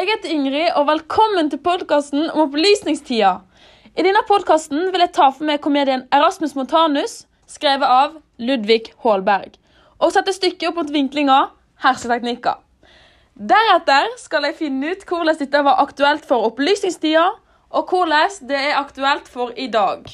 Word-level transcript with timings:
Jeg 0.00 0.08
heter 0.08 0.30
Ingrid, 0.32 0.70
og 0.80 0.86
velkommen 0.88 1.50
til 1.52 1.60
podkasten 1.60 2.30
om 2.30 2.46
opplysningstida. 2.46 3.34
I 3.92 4.04
denne 4.06 4.22
podkasten 4.24 4.86
vil 4.94 5.02
jeg 5.04 5.12
ta 5.12 5.26
for 5.28 5.44
meg 5.44 5.58
komedien 5.60 6.06
Erasmus 6.16 6.54
Montanus, 6.56 7.26
skrevet 7.44 7.84
av 7.84 8.14
Ludvig 8.40 8.94
Haalberg, 9.02 9.58
og 10.00 10.14
sette 10.14 10.32
stykket 10.32 10.70
opp 10.70 10.78
mot 10.80 10.92
vinklinga 10.94 11.36
'Herseteknikker'. 11.84 12.62
Deretter 13.52 14.08
skal 14.22 14.48
jeg 14.48 14.56
finne 14.62 14.94
ut 14.94 15.04
hvordan 15.04 15.36
dette 15.42 15.64
var 15.68 15.82
aktuelt 15.84 16.24
for 16.24 16.48
opplysningstida, 16.48 17.26
og 17.68 17.92
hvordan 17.92 18.48
det 18.48 18.56
er 18.56 18.80
aktuelt 18.80 19.28
for 19.28 19.52
i 19.52 19.66
dag. 19.66 20.08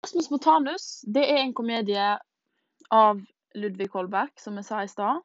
Erasmus 0.00 0.30
Montanus 0.30 1.04
det 1.04 1.26
er 1.28 1.42
en 1.42 1.52
komedie 1.52 2.08
av 2.90 3.20
Ludvig 3.54 3.92
Hålberg, 3.92 4.32
som 4.40 4.56
jeg 4.56 4.64
sa 4.64 4.80
i 4.80 4.88
stad. 4.88 5.20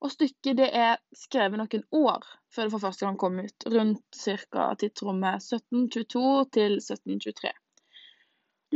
Og 0.00 0.12
stykket 0.14 0.56
det 0.56 0.68
er 0.72 1.00
skrevet 1.16 1.60
noen 1.60 1.82
år 1.92 2.24
før 2.54 2.66
det 2.66 2.72
for 2.74 2.84
første 2.86 3.06
gang 3.06 3.18
kom 3.20 3.40
ut, 3.40 3.66
rundt 3.74 4.20
ca. 4.22 4.70
tidsrommet 4.80 5.44
1722 5.44 6.22
til 6.56 6.76
1723. 6.80 7.52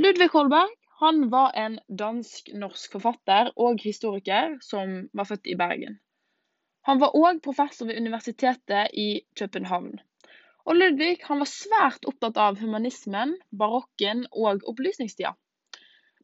Ludvig 0.05 0.29
Holberg 0.35 0.75
han 1.01 1.31
var 1.31 1.57
en 1.59 1.79
dansk-norsk 1.89 2.93
forfatter 2.97 3.51
og 3.57 3.81
historiker 3.83 4.59
som 4.63 5.09
var 5.17 5.29
født 5.31 5.49
i 5.51 5.57
Bergen. 5.59 5.99
Han 6.87 7.01
var 7.01 7.17
òg 7.17 7.41
professor 7.43 7.89
ved 7.89 7.99
universitetet 7.99 8.93
i 8.93 9.25
København. 9.39 9.97
Og 10.69 10.77
Ludvig 10.77 11.17
han 11.25 11.41
var 11.41 11.51
svært 11.51 12.07
opptatt 12.09 12.39
av 12.41 12.61
humanismen, 12.61 13.35
barokken 13.51 14.27
og 14.33 14.65
opplysningstida. 14.71 15.35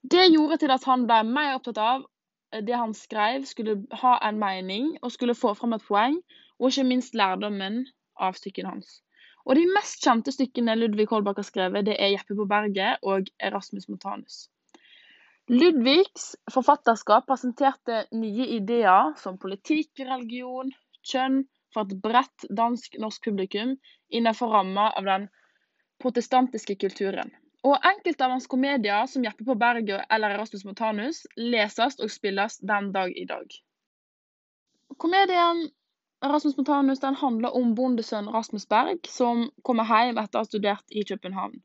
Det 0.00 0.28
gjorde 0.30 0.60
til 0.60 0.72
at 0.76 0.84
han 0.88 1.08
ble 1.08 1.22
mer 1.28 1.56
opptatt 1.58 1.80
av 1.82 2.06
det 2.52 2.76
han 2.76 2.94
skrev, 2.94 3.44
skulle 3.46 3.76
ha 4.02 4.16
en 4.28 4.38
mening 4.38 4.96
og 5.02 5.12
skulle 5.12 5.34
få 5.38 5.54
fram 5.54 5.72
et 5.76 5.86
poeng, 5.86 6.18
og 6.58 6.70
ikke 6.70 6.88
minst 6.88 7.14
lærdommen 7.14 7.84
av 8.20 8.36
stykkene 8.38 8.74
hans. 8.74 9.00
Og 9.46 9.56
De 9.56 9.64
mest 9.74 10.02
kjente 10.04 10.32
stykkene 10.34 10.76
Ludvig 10.76 11.06
Holbach 11.10 11.38
har 11.40 11.46
skrevet, 11.48 11.86
det 11.86 11.96
er 11.98 12.12
'Jeppe 12.12 12.36
på 12.36 12.46
berget' 12.50 12.98
og 13.02 13.30
'Erasmus 13.40 13.88
Montanus'. 13.88 14.48
Ludvigs 15.48 16.36
forfatterskap 16.54 17.26
presenterte 17.26 18.04
nye 18.12 18.46
ideer 18.56 19.16
som 19.16 19.38
politikk, 19.38 19.90
religion, 19.98 20.70
kjønn 21.02 21.40
for 21.74 21.88
et 21.88 22.02
bredt 22.02 22.46
dansk-norsk 22.56 23.24
publikum 23.24 23.72
innenfor 24.10 24.52
ramma 24.54 24.90
av 25.00 25.08
den 25.08 25.28
protestantiske 26.02 26.76
kulturen. 26.84 27.32
Og 27.68 27.74
enkelte 27.84 28.24
av 28.24 28.30
hans 28.32 28.46
komedier, 28.48 29.06
som 29.06 29.24
'Jeppe 29.24 29.44
på 29.44 29.54
berget' 29.62 30.06
eller 30.16 30.34
'Erasmus 30.34 30.62
Montanus', 30.64 31.26
leses 31.36 31.98
og 32.00 32.10
spilles 32.10 32.56
den 32.70 32.92
dag 32.92 33.12
i 33.22 33.24
dag. 33.32 33.56
Komedien 34.96 35.60
'Erasmus 36.22 36.56
Montanus' 36.56 37.02
den 37.02 37.14
handler 37.14 37.56
om 37.58 37.74
bondesønnen 37.74 38.32
Rasmus 38.34 38.66
Berg, 38.66 38.98
som 39.08 39.50
kommer 39.62 39.84
hjem 39.90 40.18
etter 40.22 40.38
å 40.38 40.44
ha 40.44 40.48
studert 40.48 40.96
i 41.02 41.04
København. 41.10 41.60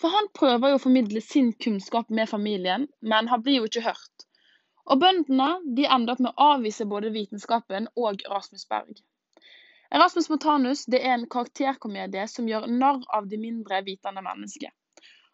For 0.00 0.14
han 0.14 0.30
prøver 0.38 0.70
jo 0.70 0.78
å 0.78 0.84
formidle 0.84 1.20
sin 1.20 1.52
kunnskap 1.66 2.10
med 2.10 2.28
familien, 2.28 2.86
men 3.00 3.28
han 3.28 3.42
blir 3.42 3.58
jo 3.58 3.66
ikke 3.70 3.84
hørt. 3.88 4.28
Og 4.86 5.00
bøndene 5.02 5.50
de 5.76 5.88
ender 5.96 6.14
opp 6.14 6.22
med 6.26 6.32
å 6.32 6.48
avvise 6.54 6.86
både 6.94 7.10
vitenskapen 7.10 7.90
og 7.96 8.22
Rasmus 8.30 8.66
Berg. 8.70 9.02
Erasmus 9.90 10.30
Montanus 10.30 10.86
det 10.90 11.02
er 11.02 11.18
en 11.18 11.28
karakterkomedie 11.36 12.26
som 12.30 12.48
gjør 12.48 12.70
narr 12.70 13.02
av 13.18 13.26
de 13.30 13.38
mindre 13.38 13.82
vitende 13.86 14.22
mennesker. 14.22 14.70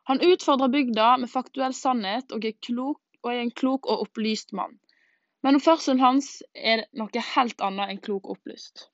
Han 0.04 0.20
utfordrer 0.20 0.68
bygda 0.68 1.16
med 1.22 1.30
faktuell 1.30 1.74
sannhet 1.76 2.32
og 2.34 2.44
er, 2.44 2.56
klok, 2.66 3.00
og 3.22 3.32
er 3.32 3.44
en 3.44 3.54
klok 3.54 3.86
og 3.86 4.06
opplyst 4.06 4.52
mann. 4.56 4.78
Men 5.44 5.56
oppførselen 5.56 6.00
hans 6.02 6.42
er 6.54 6.86
noe 6.98 7.22
helt 7.34 7.60
annet 7.64 7.92
enn 7.92 8.02
klok 8.04 8.26
og 8.26 8.38
opplyst. 8.38 8.88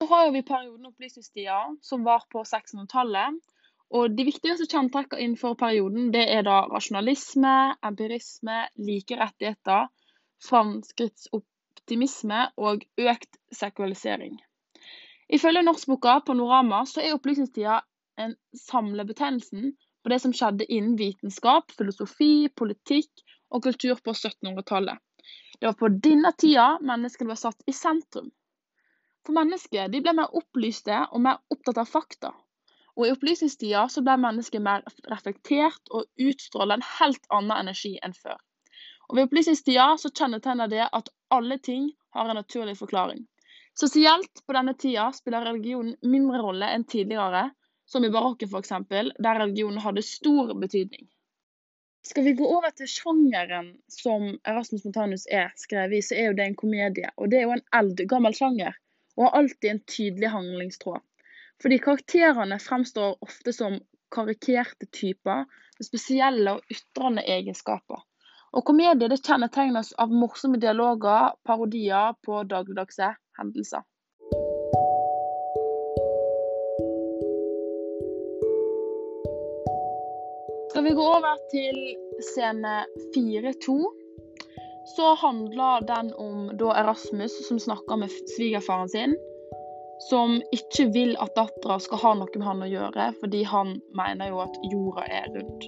Så 0.00 0.06
har 0.08 0.30
vi 0.32 0.42
perioden 0.42 0.86
opplysningstida, 0.88 1.76
som 1.84 2.04
var 2.06 2.22
på 2.32 2.40
1600-tallet. 2.46 3.34
Og 3.90 4.14
De 4.16 4.24
viktigste 4.24 4.66
kjenntrekkene 4.70 5.26
innenfor 5.26 5.54
perioden 5.60 6.12
det 6.14 6.24
er 6.32 6.42
da 6.46 6.62
rasjonalisme, 6.70 7.74
empirisme, 7.84 8.62
like 8.78 9.18
rettigheter, 9.20 9.90
framskrittsoptimisme 10.46 12.46
og 12.56 12.86
økt 12.96 13.36
sekularisering. 13.52 14.38
Ifølge 15.28 15.62
norskboka 15.66 16.20
Panorama 16.26 16.84
så 16.88 17.02
er 17.02 17.14
opplysningstida 17.18 17.80
en 18.18 18.36
samlebetegnelsen 18.64 19.74
på 20.02 20.12
det 20.12 20.20
som 20.22 20.32
skjedde 20.34 20.66
innen 20.72 20.96
vitenskap, 20.98 21.72
filosofi, 21.76 22.48
politikk 22.56 23.24
og 23.50 23.64
kultur 23.66 23.98
på 24.04 24.14
1700-tallet. 24.14 24.98
Det 25.60 25.66
var 25.68 25.76
på 25.80 25.90
denne 25.92 26.32
tida 26.40 26.66
mennesket 26.80 27.28
ble 27.28 27.36
satt 27.36 27.66
i 27.68 27.74
sentrum. 27.76 28.30
For 29.26 29.36
mennesker 29.36 29.90
ble 29.92 30.14
mer 30.16 30.36
opplyste 30.36 31.02
og 31.10 31.20
mer 31.26 31.42
opptatt 31.52 31.82
av 31.82 31.90
fakta. 31.90 32.30
Og 32.96 33.06
I 33.06 33.12
opplysningstida 33.14 33.86
så 33.92 34.02
ble 34.04 34.16
mennesket 34.20 34.64
mer 34.64 34.86
reflektert 35.12 35.92
og 35.94 36.08
utstråla 36.20 36.78
en 36.78 36.86
helt 36.98 37.28
annen 37.28 37.56
energi 37.58 37.98
enn 38.04 38.16
før. 38.16 38.38
Og 39.10 39.18
Ved 39.18 39.28
opplysningstida 39.28 39.86
så 40.00 40.10
kjennetegner 40.10 40.70
det 40.70 40.86
at 40.86 41.12
alle 41.34 41.58
ting 41.58 41.90
har 42.16 42.30
en 42.30 42.40
naturlig 42.40 42.76
forklaring. 42.78 43.24
Sosielt 43.78 44.42
på 44.46 44.54
denne 44.56 44.74
tida 44.74 45.10
spiller 45.14 45.46
religionen 45.46 45.96
mindre 46.02 46.40
rolle 46.42 46.68
enn 46.74 46.84
tidligere, 46.84 47.50
som 47.90 48.04
i 48.04 48.10
barokken 48.14 48.50
f.eks., 48.50 48.72
der 49.18 49.40
religionen 49.42 49.82
hadde 49.82 50.02
stor 50.06 50.54
betydning. 50.54 51.08
Skal 52.06 52.24
vi 52.24 52.32
gå 52.32 52.46
over 52.48 52.72
til 52.72 52.88
sjangeren 52.88 53.74
som 53.92 54.30
Erasmus 54.48 54.86
Montanus 54.86 55.26
er 55.28 55.50
skrevet 55.60 55.98
i, 55.98 56.04
så 56.06 56.16
er 56.16 56.30
jo 56.30 56.36
det 56.38 56.46
en 56.48 56.56
komedie. 56.62 57.10
Og 57.20 57.28
det 57.28 57.40
er 57.40 57.48
jo 57.48 57.56
en 57.58 57.66
eldgammel 57.76 58.36
sjanger, 58.36 58.78
og 59.18 59.26
har 59.26 59.36
alltid 59.42 59.70
en 59.70 59.82
tydelig 59.84 60.30
handlingstråd. 60.32 61.02
Fordi 61.60 61.78
karakterene 61.84 62.56
fremstår 62.62 63.18
ofte 63.26 63.52
som 63.52 63.76
karikerte 64.14 64.88
typer 64.96 65.44
med 65.44 65.86
spesielle 65.86 66.56
og 66.56 66.72
ytrende 66.72 67.26
egenskaper. 67.36 68.00
Og 68.56 68.64
komedie 68.66 69.10
det 69.12 69.20
kjennetegnes 69.20 69.92
av 70.00 70.10
morsomme 70.10 70.58
dialoger, 70.62 71.36
parodier 71.46 72.16
på 72.24 72.42
dagligdagse 72.48 73.12
hendelser. 73.38 73.84
Skal 80.80 80.88
vi 80.88 80.96
gå 80.96 81.06
over 81.12 81.40
til 81.52 81.78
scene 82.24 82.70
4-2, 83.12 83.74
så 84.96 85.08
handler 85.20 85.82
den 85.84 86.06
om 86.16 86.46
Erasmus 86.56 87.34
som 87.48 87.58
snakker 87.60 87.98
med 88.00 88.14
svigerfaren 88.32 88.88
sin, 88.88 89.12
som 90.08 90.38
ikke 90.56 90.86
vil 90.94 91.10
at 91.20 91.34
dattera 91.36 91.76
skal 91.84 92.00
ha 92.00 92.12
noe 92.16 92.32
med 92.32 92.46
han 92.48 92.64
å 92.64 92.68
gjøre, 92.70 93.10
fordi 93.20 93.42
han 93.50 93.74
mener 93.92 94.30
jo 94.30 94.40
at 94.40 94.56
jorda 94.72 95.04
er 95.04 95.28
rund. 95.34 95.66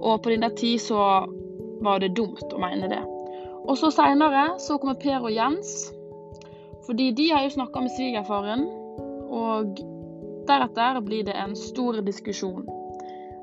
Og 0.00 0.22
på 0.24 0.32
denne 0.32 0.48
tid 0.56 0.80
så 0.80 1.02
var 1.84 2.00
det 2.00 2.14
dumt 2.16 2.48
å 2.48 2.62
mene 2.62 2.88
det. 2.88 3.02
Og 3.68 3.76
så 3.76 3.90
seinere 3.92 4.54
så 4.56 4.78
kommer 4.80 4.96
Per 5.04 5.18
og 5.18 5.34
Jens, 5.36 5.74
fordi 6.88 7.10
de 7.20 7.28
har 7.34 7.44
jo 7.44 7.52
snakka 7.58 7.84
med 7.84 7.92
svigerfaren, 7.98 8.64
og 9.28 9.84
deretter 10.48 11.02
blir 11.04 11.28
det 11.28 11.36
en 11.44 11.52
stor 11.60 12.00
diskusjon 12.08 12.64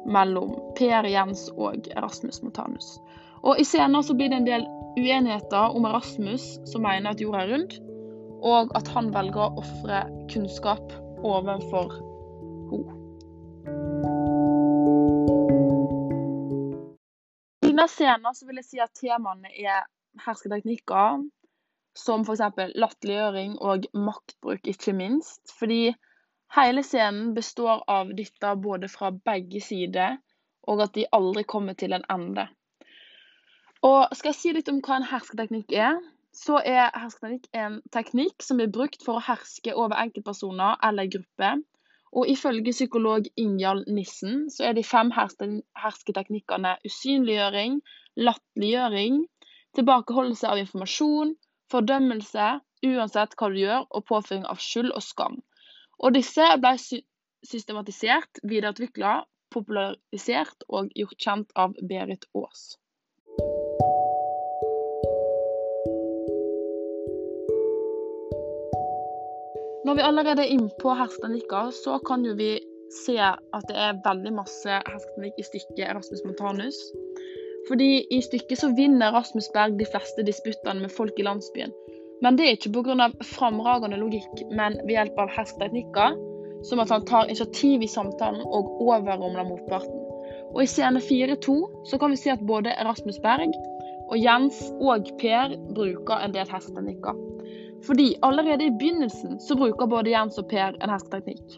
mellom 0.05 0.53
Per 0.77 1.07
Jens 1.09 1.47
og 1.57 1.87
Erasmus 1.95 2.41
Montanus. 2.43 2.95
Og 3.41 3.59
I 3.59 3.65
scenen 3.65 4.03
så 4.05 4.13
blir 4.17 4.29
det 4.29 4.41
en 4.41 4.49
del 4.49 4.67
uenigheter 4.97 5.75
om 5.75 5.85
Erasmus, 5.89 6.59
som 6.69 6.85
mener 6.85 7.13
at 7.13 7.21
jorda 7.21 7.45
er 7.45 7.53
rund, 7.53 7.77
og 8.41 8.73
at 8.77 8.89
han 8.95 9.11
velger 9.13 9.47
å 9.47 9.61
ofre 9.61 10.03
kunnskap 10.33 10.93
overfor 11.25 11.93
henne. 12.71 12.97
I 17.61 17.71
denne 17.71 17.87
scenen 17.87 18.35
så 18.35 18.47
vil 18.47 18.59
jeg 18.59 18.67
si 18.67 18.81
at 18.83 18.93
temaene 18.99 19.49
er 19.57 19.85
hersketeknikker, 20.25 21.21
som 21.97 22.23
f.eks. 22.23 22.43
latterliggjøring 22.75 23.57
og 23.59 23.87
maktbruk, 23.95 24.63
ikke 24.67 24.93
minst. 24.95 25.41
Fordi 25.59 25.93
Hele 26.55 26.83
scenen 26.83 27.33
består 27.33 27.83
av 27.87 28.09
dytter 28.15 28.55
både 28.59 28.89
fra 28.91 29.11
begge 29.11 29.61
sider, 29.63 30.17
og 30.67 30.81
at 30.83 30.93
de 30.97 31.05
aldri 31.15 31.45
kommer 31.47 31.77
til 31.79 31.93
en 31.95 32.03
ende. 32.11 32.43
Og 33.87 34.11
skal 34.11 34.33
jeg 34.33 34.39
si 34.39 34.51
litt 34.57 34.71
om 34.71 34.81
hva 34.83 34.97
en 34.99 35.07
hersketeknikk 35.09 35.71
er, 35.71 35.95
så 36.35 36.59
er 36.59 36.91
hersketeknikk 36.91 37.47
en 37.61 37.77
teknikk 37.95 38.43
som 38.43 38.59
blir 38.59 38.71
brukt 38.75 39.05
for 39.05 39.17
å 39.19 39.23
herske 39.25 39.71
over 39.73 39.95
enkeltpersoner 40.03 40.75
eller 40.89 41.07
grupper. 41.13 41.61
Og 42.11 42.27
ifølge 42.33 42.73
psykolog 42.75 43.29
Ingjald 43.39 43.87
Nissen 43.87 44.49
så 44.51 44.67
er 44.67 44.75
de 44.75 44.83
fem 44.83 45.13
hersketeknikkene 45.15 46.73
usynliggjøring, 46.87 47.77
latterliggjøring, 48.19 49.21
tilbakeholdelse 49.79 50.51
av 50.51 50.59
informasjon, 50.65 51.31
fordømmelse 51.71 52.49
uansett 52.91 53.39
hva 53.39 53.49
du 53.53 53.57
gjør, 53.61 53.87
og 53.87 54.05
påføring 54.11 54.43
av 54.51 54.59
skyld 54.59 54.91
og 54.91 55.07
skam. 55.07 55.39
Og 56.01 56.15
disse 56.17 56.45
ble 56.61 56.73
systematisert, 57.45 58.41
videreutvikla, 58.43 59.21
popularisert 59.53 60.65
og 60.69 60.89
gjort 60.97 61.19
kjent 61.21 61.51
av 61.59 61.75
Berit 61.89 62.25
Aas. 62.37 62.71
Når 69.85 69.97
vi 69.97 70.03
allerede 70.05 70.43
er 70.45 70.53
inne 70.53 70.69
på 70.81 70.93
hersketeknikker, 70.95 71.71
så 71.75 71.97
kan 72.07 72.25
jo 72.25 72.35
vi 72.37 72.53
se 73.05 73.17
at 73.21 73.65
det 73.69 73.77
er 73.77 74.01
veldig 74.05 74.33
masse 74.35 74.81
hersketeknikk 74.87 75.39
i 75.41 75.47
stykket 75.47 75.85
Erasmus 75.89 76.21
Montanus. 76.27 76.77
Fordi 77.67 77.89
i 78.09 78.21
stykket 78.25 78.61
så 78.61 78.71
vinner 78.77 79.13
Rasmus 79.15 79.49
Berg 79.53 79.77
de 79.79 79.87
fleste 79.89 80.25
disputtene 80.27 80.85
med 80.85 80.93
folk 80.93 81.19
i 81.19 81.25
landsbyen. 81.27 81.73
Men 82.21 82.37
det 82.37 82.45
er 82.45 82.57
ikke 82.57 82.73
pga. 82.75 83.09
framragende 83.25 83.97
logikk, 83.97 84.43
men 84.51 84.77
ved 84.85 84.93
hjelp 84.95 85.17
av 85.19 85.31
hersketeknikker, 85.33 86.17
som 86.69 86.79
at 86.79 86.93
han 86.93 87.05
tar 87.09 87.25
initiativ 87.25 87.81
i 87.81 87.89
samtalen 87.89 88.43
og 88.45 88.69
overrumler 88.81 89.47
motparten. 89.47 89.97
Og 90.53 90.61
i 90.63 90.69
scene 90.69 91.01
4-2 91.01 91.55
så 91.89 91.97
kan 91.97 92.13
vi 92.13 92.19
se 92.21 92.33
at 92.33 92.45
både 92.45 92.75
Erasmus 92.77 93.17
Berg 93.23 93.55
og 94.11 94.19
Jens 94.19 94.59
og 94.83 95.09
Per 95.21 95.55
bruker 95.73 96.21
en 96.21 96.35
del 96.35 96.49
hersketeknikker. 96.51 97.17
Fordi 97.87 98.11
allerede 98.21 98.67
i 98.67 98.77
begynnelsen 98.77 99.39
så 99.41 99.57
bruker 99.57 99.89
både 99.89 100.13
Jens 100.13 100.37
og 100.37 100.49
Per 100.51 100.77
en 100.77 100.93
hersketeknikk. 100.93 101.57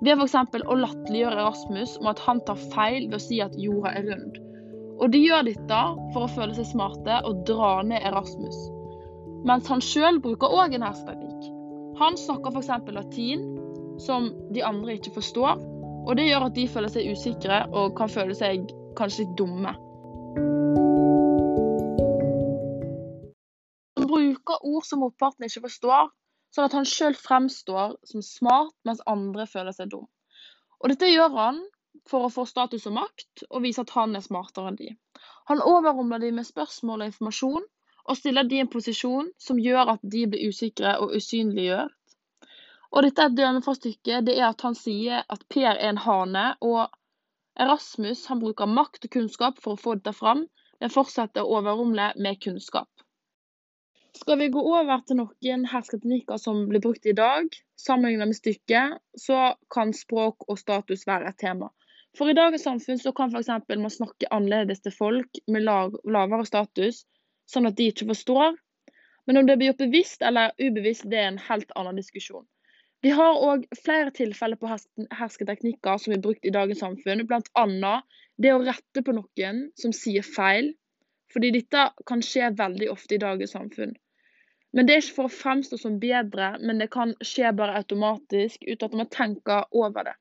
Ved 0.00 0.16
f.eks. 0.16 0.36
å 0.64 0.80
latterliggjøre 0.80 1.42
Erasmus 1.42 1.98
om 2.00 2.08
at 2.08 2.22
han 2.24 2.40
tar 2.48 2.60
feil 2.72 3.10
ved 3.10 3.18
å 3.18 3.24
si 3.26 3.42
at 3.44 3.58
jorda 3.60 3.92
er 3.98 4.08
rund. 4.08 4.38
Og 5.00 5.12
de 5.12 5.20
gjør 5.20 5.44
dette 5.48 5.80
for 6.14 6.24
å 6.24 6.32
føle 6.32 6.56
seg 6.56 6.70
smarte 6.72 7.20
og 7.28 7.44
dra 7.48 7.80
ned 7.84 8.00
Erasmus. 8.08 8.56
Mens 9.48 9.68
han 9.72 9.80
sjøl 9.80 10.20
bruker 10.20 10.52
òg 10.52 10.74
en 10.76 10.84
hersketeknikk. 10.84 11.48
Han 12.00 12.16
snakker 12.20 12.52
f.eks. 12.52 12.70
latin, 12.92 13.44
som 14.00 14.30
de 14.52 14.64
andre 14.64 14.96
ikke 14.96 15.14
forstår, 15.16 15.60
og 16.06 16.16
det 16.16 16.26
gjør 16.28 16.46
at 16.48 16.56
de 16.56 16.66
føler 16.68 16.92
seg 16.92 17.08
usikre 17.12 17.62
og 17.76 17.94
kan 17.96 18.12
føle 18.12 18.36
seg 18.36 18.68
kanskje 18.98 19.24
litt 19.24 19.34
dumme. 19.40 19.74
Han 23.96 24.08
bruker 24.12 24.64
ord 24.72 24.88
som 24.88 25.04
motparten 25.04 25.48
ikke 25.48 25.64
forstår, 25.68 26.08
sånn 26.54 26.68
at 26.68 26.76
han 26.76 26.88
sjøl 26.88 27.16
fremstår 27.16 27.98
som 28.12 28.24
smart, 28.24 28.74
mens 28.88 29.04
andre 29.08 29.46
føler 29.48 29.76
seg 29.76 29.92
dum. 29.92 30.08
Og 30.80 30.92
dette 30.92 31.08
gjør 31.12 31.36
han 31.36 31.60
for 32.08 32.26
å 32.26 32.32
få 32.32 32.46
status 32.48 32.88
og 32.88 32.96
makt, 32.96 33.44
og 33.50 33.64
vise 33.64 33.84
at 33.84 33.92
han 33.96 34.16
er 34.16 34.24
smartere 34.24 34.72
enn 34.72 34.80
de. 34.80 34.94
Han 35.52 35.60
overrumler 35.64 36.22
de 36.22 36.32
med 36.32 36.48
spørsmål 36.48 37.04
og 37.04 37.12
informasjon, 37.12 37.68
og 38.10 38.18
stiller 38.18 38.46
de 38.50 38.58
i 38.58 38.62
en 38.64 38.70
posisjon 38.70 39.28
som 39.38 39.58
gjør 39.62 39.94
at 39.94 40.06
de 40.14 40.24
blir 40.30 40.50
usikre 40.50 40.96
og 41.02 41.12
usynliggjort. 41.14 41.94
Og 42.90 43.04
dette 43.06 43.22
er 43.22 43.30
et 43.30 43.36
dømme 43.38 43.62
for 43.62 43.78
stykket, 43.78 44.24
det 44.26 44.34
er 44.40 44.48
at 44.48 44.64
han 44.66 44.74
sier 44.74 45.22
at 45.30 45.44
Per 45.54 45.68
er 45.70 45.84
en 45.92 46.00
hane, 46.02 46.46
og 46.60 46.88
Erasmus 47.60 48.24
han 48.26 48.40
bruker 48.42 48.66
makt 48.66 49.06
og 49.06 49.12
kunnskap 49.14 49.60
for 49.62 49.76
å 49.76 49.82
få 49.84 49.94
dette 50.00 50.16
fram, 50.16 50.42
men 50.82 50.90
fortsetter 50.90 51.44
å 51.44 51.60
overrumle 51.60 52.08
med 52.18 52.40
kunnskap. 52.42 52.88
Skal 54.18 54.40
vi 54.40 54.48
gå 54.50 54.58
over 54.58 55.04
til 55.06 55.20
noen 55.20 55.68
hersketeknikker 55.70 56.40
som 56.42 56.64
blir 56.72 56.82
brukt 56.82 57.06
i 57.06 57.14
dag, 57.14 57.46
sammenlignet 57.78 58.32
med 58.32 58.38
stykket, 58.40 58.98
så 59.14 59.52
kan 59.70 59.94
språk 59.94 60.48
og 60.48 60.58
status 60.58 61.06
være 61.06 61.30
et 61.30 61.38
tema. 61.38 61.70
For 62.18 62.26
i 62.26 62.34
dagens 62.34 62.66
samfunn 62.66 62.98
så 62.98 63.14
kan 63.14 63.30
f.eks. 63.30 63.52
man 63.70 63.94
snakke 63.94 64.32
annerledes 64.34 64.82
til 64.82 64.96
folk 64.96 65.38
med 65.46 65.62
lavere 65.62 66.42
status, 66.48 67.04
sånn 67.50 67.68
at 67.70 67.76
de 67.78 67.90
ikke 67.90 68.08
forstår. 68.10 68.56
Men 69.26 69.40
om 69.40 69.46
det 69.46 69.58
blir 69.58 69.70
gjort 69.70 69.84
bevisst 69.84 70.24
eller 70.26 70.54
ubevisst, 70.58 71.06
det 71.10 71.20
er 71.20 71.28
en 71.30 71.44
helt 71.50 71.70
annen 71.78 71.98
diskusjon. 72.00 72.46
Vi 73.04 73.12
har 73.16 73.38
òg 73.40 73.62
flere 73.80 74.12
tilfeller 74.12 74.60
på 74.60 74.68
hersketeknikker 74.68 76.00
som 76.02 76.12
er 76.12 76.20
brukt 76.24 76.44
i 76.44 76.52
dagens 76.52 76.82
samfunn, 76.84 77.24
bl.a. 77.28 77.94
det 78.36 78.52
å 78.52 78.60
rette 78.66 79.04
på 79.06 79.14
noen 79.16 79.62
som 79.80 79.94
sier 79.96 80.26
feil, 80.26 80.74
fordi 81.32 81.52
dette 81.54 81.86
kan 82.10 82.24
skje 82.26 82.50
veldig 82.58 82.90
ofte 82.92 83.16
i 83.16 83.22
dagens 83.22 83.54
samfunn. 83.56 83.94
Men 84.76 84.86
det 84.86 84.94
er 84.94 85.02
ikke 85.02 85.16
for 85.16 85.30
å 85.30 85.34
fremstå 85.34 85.78
som 85.80 85.96
bedre, 86.02 86.52
men 86.60 86.82
det 86.82 86.90
kan 86.92 87.14
skje 87.24 87.54
bare 87.56 87.78
automatisk 87.80 88.66
uten 88.68 88.90
at 88.90 88.98
man 89.00 89.10
tenker 89.10 89.64
over 89.70 90.10
det. 90.10 90.16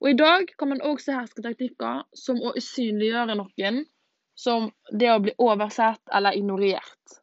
Og 0.00 0.12
I 0.12 0.18
dag 0.18 0.52
kan 0.58 0.70
man 0.72 0.84
òg 0.86 1.00
se 1.02 1.16
hersketeknikker 1.16 2.04
som 2.16 2.38
å 2.40 2.52
usynliggjøre 2.56 3.36
noen, 3.40 3.82
som 4.34 4.70
det 4.92 5.10
å 5.12 5.20
bli 5.24 5.34
oversett 5.38 6.02
eller 6.12 6.36
ignorert. 6.38 7.16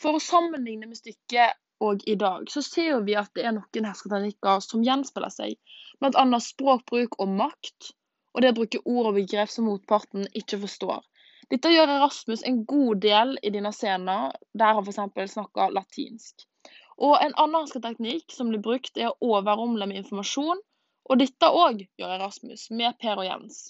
For 0.00 0.16
å 0.16 0.22
sammenligne 0.22 0.88
med 0.88 0.98
stykket 0.98 1.56
og 1.80 2.02
i 2.08 2.16
dag, 2.20 2.48
så 2.50 2.62
ser 2.64 3.02
vi 3.04 3.16
at 3.20 3.32
det 3.36 3.44
er 3.44 3.54
noen 3.56 3.88
hersketeknikker 3.88 4.62
som 4.64 4.84
gjenspeiler 4.84 5.32
seg, 5.32 5.56
bl.a. 6.00 6.40
språkbruk 6.40 7.18
og 7.20 7.36
makt, 7.40 7.92
og 8.34 8.42
det 8.44 8.52
å 8.52 8.56
bruke 8.58 8.82
ord 8.84 9.10
og 9.10 9.18
begrep 9.20 9.52
som 9.52 9.68
motparten 9.68 10.26
ikke 10.36 10.60
forstår. 10.64 11.04
Dette 11.52 11.70
gjør 11.70 11.92
Erasmus 11.94 12.42
en 12.48 12.62
god 12.68 13.00
del 13.04 13.36
i 13.42 13.52
denne 13.54 13.72
scenen, 13.76 14.32
der 14.52 14.76
han 14.76 14.88
f.eks. 14.88 15.36
snakker 15.36 15.74
latinsk. 15.76 16.46
Og 16.96 17.14
En 17.20 17.36
annen 17.36 17.60
hersketeknikk 17.60 18.32
som 18.32 18.50
blir 18.50 18.62
brukt, 18.64 18.96
er 18.96 19.12
å 19.12 19.36
overrumle 19.36 19.86
med 19.86 20.00
informasjon. 20.00 20.62
Og 21.06 21.20
dette 21.20 21.50
òg 21.54 21.84
gjør 22.00 22.16
Erasmus, 22.16 22.66
med 22.70 22.96
Per 22.98 23.20
og 23.20 23.28
Jens. 23.28 23.60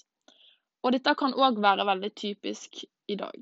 Og 0.83 0.93
dette 0.95 1.13
kan 1.19 1.33
òg 1.33 1.61
være 1.63 1.85
veldig 1.89 2.11
typisk 2.21 2.83
i 3.07 3.15
dag. 3.19 3.37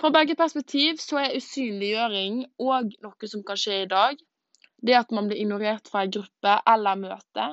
Fra 0.00 0.10
begge 0.14 0.36
perspektiv 0.36 1.00
så 1.02 1.18
er 1.20 1.34
usynliggjøring 1.36 2.44
òg 2.66 2.94
noe 3.04 3.30
som 3.32 3.42
kan 3.48 3.58
skje 3.62 3.82
i 3.82 3.88
dag. 3.90 4.20
Det 4.80 4.94
at 4.96 5.10
man 5.12 5.26
blir 5.28 5.42
ignorert 5.42 5.90
fra 5.92 6.06
en 6.06 6.14
gruppe 6.14 6.54
eller 6.74 7.02
møte. 7.02 7.48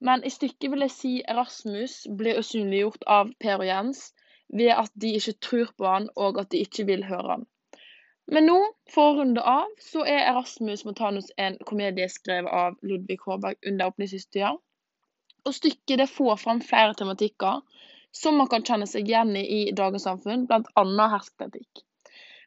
Men 0.00 0.24
i 0.24 0.30
stykket 0.32 0.70
vil 0.72 0.86
jeg 0.86 0.94
si 0.94 1.12
Erasmus 1.34 1.98
blir 2.20 2.38
usynliggjort 2.40 3.04
av 3.18 3.34
Per 3.42 3.58
og 3.58 3.66
Jens, 3.68 4.02
ved 4.48 4.72
at 4.72 4.92
de 4.94 5.10
ikke 5.18 5.34
tror 5.44 5.72
på 5.76 5.88
han, 5.92 6.08
og 6.16 6.38
at 6.40 6.52
de 6.54 6.62
ikke 6.64 6.86
vil 6.88 7.04
høre 7.04 7.34
han. 7.34 7.44
Men 8.32 8.48
nå, 8.48 8.56
for 8.92 9.10
å 9.10 9.18
runde 9.18 9.42
av, 9.44 9.68
så 9.80 10.04
er 10.04 10.26
Erasmus 10.30 10.84
Montanus 10.88 11.28
en 11.36 11.58
komedie 11.68 12.08
skrevet 12.12 12.52
av 12.52 12.76
Ludvig 12.84 13.18
Hårberg 13.24 13.60
under 13.66 13.92
åpningshistoria. 13.92 14.54
Og 15.44 15.56
stykket 15.56 16.00
det 16.00 16.08
får 16.12 16.36
fram 16.42 16.60
flere 16.64 16.96
tematikker 16.96 17.62
som 18.14 18.38
man 18.40 18.48
kan 18.50 18.64
kjenne 18.64 18.86
seg 18.88 19.08
igjen 19.08 19.36
i 19.36 19.44
i 19.58 19.60
dagens 19.76 20.06
samfunn, 20.08 20.46
bl.a. 20.48 20.84
hersketeknikk. 21.14 21.84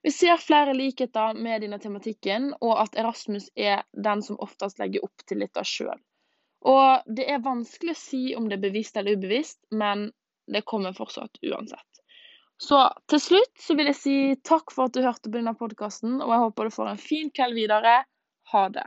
Vi 0.04 0.12
ser 0.12 0.38
flere 0.42 0.74
likheter 0.74 1.38
med 1.38 1.62
denne 1.62 1.78
tematikken, 1.80 2.54
og 2.62 2.80
at 2.82 2.96
Erasmus 2.98 3.52
er 3.56 3.84
den 3.94 4.24
som 4.26 4.40
oftest 4.42 4.82
legger 4.82 5.06
opp 5.06 5.28
til 5.30 5.44
litt 5.44 5.58
av 5.62 5.68
sjøl. 5.70 6.00
Og 6.66 7.06
det 7.06 7.28
er 7.30 7.46
vanskelig 7.46 7.94
å 7.94 8.02
si 8.02 8.24
om 8.38 8.50
det 8.50 8.58
er 8.58 8.66
bevisst 8.66 8.98
eller 8.98 9.18
ubevisst, 9.18 9.60
men 9.70 10.10
det 10.52 10.66
kommer 10.66 10.98
fortsatt 10.98 11.38
uansett. 11.46 11.88
Så 12.62 12.82
til 13.10 13.22
slutt 13.22 13.62
så 13.62 13.74
vil 13.78 13.90
jeg 13.90 13.98
si 13.98 14.18
takk 14.46 14.74
for 14.74 14.90
at 14.90 14.98
du 14.98 15.02
hørte 15.02 15.30
på 15.30 15.38
denne 15.38 15.54
podkasten, 15.58 16.20
og 16.22 16.34
jeg 16.34 16.44
håper 16.46 16.68
du 16.68 16.76
får 16.76 16.92
en 16.92 17.02
fin 17.02 17.32
kveld 17.34 17.58
videre. 17.58 17.94
Ha 18.54 18.66
det. 18.74 18.86